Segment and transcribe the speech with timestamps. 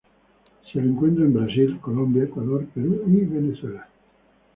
[0.71, 3.87] Se lo encuentra en Brasil, Colombia, Ecuador, Perú, y Venezuela.